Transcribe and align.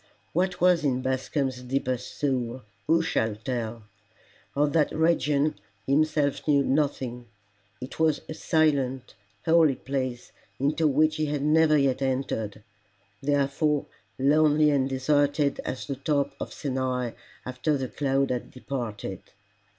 What 0.33 0.59
was 0.59 0.83
in 0.83 1.03
Bascombe's 1.03 1.61
deepest 1.61 2.17
soul 2.17 2.63
who 2.87 3.03
shall 3.03 3.35
tell? 3.35 3.83
Of 4.55 4.73
that 4.73 4.91
region 4.91 5.59
he 5.85 5.91
himself 5.93 6.47
knew 6.47 6.63
nothing. 6.63 7.27
It 7.79 7.99
was 7.99 8.21
a 8.27 8.33
silent, 8.33 9.13
holy 9.45 9.75
place 9.75 10.31
into 10.59 10.87
which 10.87 11.17
he 11.17 11.27
had 11.27 11.43
never 11.43 11.77
yet 11.77 12.01
entered 12.01 12.63
therefore 13.21 13.85
lonely 14.17 14.71
and 14.71 14.89
deserted 14.89 15.59
as 15.63 15.85
the 15.85 15.97
top 15.97 16.33
of 16.39 16.51
Sinai 16.51 17.11
after 17.45 17.77
the 17.77 17.87
cloud 17.87 18.31
had 18.31 18.49
departed. 18.49 19.21